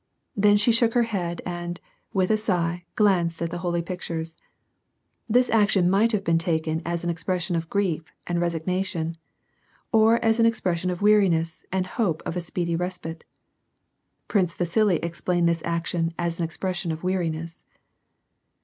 Then 0.35 0.57
she 0.57 0.71
shook 0.71 0.95
her 0.95 1.03
head, 1.03 1.43
and, 1.45 1.79
with 2.11 2.31
a 2.31 2.35
sigh, 2.37 2.85
glanced 2.95 3.39
at 3.39 3.51
the 3.51 3.59
holy 3.59 3.83
pictures. 3.83 4.35
This 5.29 5.47
action 5.51 5.89
miglit 5.91 6.13
have 6.13 6.23
been 6.23 6.39
taken 6.39 6.81
as 6.83 7.03
an 7.03 7.11
expression 7.11 7.55
of 7.55 7.69
grief 7.69 8.11
and 8.25 8.39
resig 8.39 8.65
nation, 8.65 9.15
or 9.91 10.15
as 10.25 10.39
an 10.39 10.47
expression 10.47 10.89
of 10.89 11.03
weariness 11.03 11.63
and 11.71 11.85
hope 11.85 12.23
of 12.25 12.35
a 12.35 12.41
speedy 12.41 12.75
respite. 12.75 13.25
Prince 14.27 14.55
Vasili 14.55 14.95
explained 15.03 15.47
this 15.47 15.61
action 15.63 16.15
as 16.17 16.39
an 16.39 16.45
expression 16.45 16.91
of 16.91 17.03
weariness. 17.03 17.67